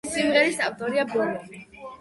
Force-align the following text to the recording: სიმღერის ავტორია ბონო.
სიმღერის 0.13 0.57
ავტორია 0.69 1.05
ბონო. 1.13 1.63